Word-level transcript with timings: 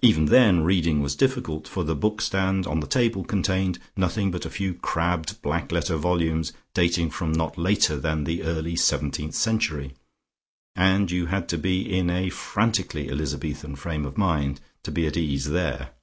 Even 0.00 0.26
then 0.26 0.62
reading 0.62 1.02
was 1.02 1.16
difficult, 1.16 1.66
for 1.66 1.82
the 1.82 1.96
book 1.96 2.20
stand 2.20 2.68
on 2.68 2.78
the 2.78 2.86
table 2.86 3.24
contained 3.24 3.80
nothing 3.96 4.30
but 4.30 4.46
a 4.46 4.48
few 4.48 4.74
crabbed 4.74 5.42
black 5.42 5.72
letter 5.72 5.96
volumes 5.96 6.52
dating 6.72 7.10
from 7.10 7.32
not 7.32 7.58
later 7.58 7.96
than 7.96 8.22
the 8.22 8.44
early 8.44 8.76
seventeenth 8.76 9.34
century, 9.34 9.92
and 10.76 11.10
you 11.10 11.26
had 11.26 11.48
to 11.48 11.58
be 11.58 11.80
in 11.80 12.08
a 12.10 12.30
frantically 12.30 13.08
Elizabethan 13.10 13.74
frame 13.74 14.04
of 14.06 14.16
mind 14.16 14.60
to 14.84 14.92
be 14.92 15.04
at 15.04 15.16
ease 15.16 15.46
there. 15.46 15.94